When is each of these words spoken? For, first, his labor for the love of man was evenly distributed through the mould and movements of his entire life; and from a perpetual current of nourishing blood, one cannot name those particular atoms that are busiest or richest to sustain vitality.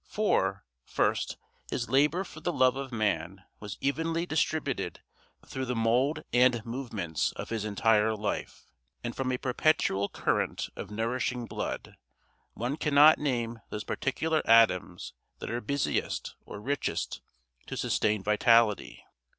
For, 0.07 0.65
first, 0.83 1.37
his 1.69 1.87
labor 1.87 2.23
for 2.23 2.39
the 2.39 2.51
love 2.51 2.75
of 2.75 2.91
man 2.91 3.43
was 3.59 3.77
evenly 3.81 4.25
distributed 4.25 5.01
through 5.45 5.65
the 5.65 5.75
mould 5.75 6.23
and 6.33 6.65
movements 6.65 7.33
of 7.33 7.49
his 7.49 7.65
entire 7.65 8.15
life; 8.15 8.65
and 9.03 9.15
from 9.15 9.31
a 9.31 9.37
perpetual 9.37 10.09
current 10.09 10.69
of 10.75 10.89
nourishing 10.89 11.45
blood, 11.45 11.97
one 12.55 12.77
cannot 12.77 13.19
name 13.19 13.61
those 13.69 13.83
particular 13.83 14.41
atoms 14.49 15.13
that 15.37 15.51
are 15.51 15.61
busiest 15.61 16.33
or 16.47 16.59
richest 16.59 17.21
to 17.67 17.77
sustain 17.77 18.23
vitality. 18.23 19.05